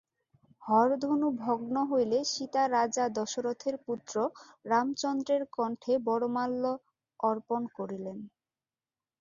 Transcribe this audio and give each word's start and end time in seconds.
হরধনু 0.63 1.27
ভগ্ন 1.41 1.75
হইলে 1.91 2.17
সীতা 2.31 2.63
রাজা 2.69 3.05
দশরথের 3.17 3.75
পুত্র 3.85 4.15
রামচন্দ্রের 4.65 5.43
কণ্ঠে 5.55 5.93
বরমাল্য 6.07 6.63
অর্পণ 7.19 7.61
করিলেন। 7.77 8.17